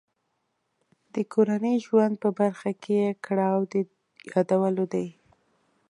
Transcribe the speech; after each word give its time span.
د 1.13 1.15
کورني 1.33 1.75
ژوند 1.85 2.13
په 2.23 2.29
برخه 2.39 2.71
کې 2.81 2.93
یې 3.01 3.09
کړاو 3.25 3.59
د 3.71 3.73
یادولو 4.31 4.85
دی. 4.93 5.07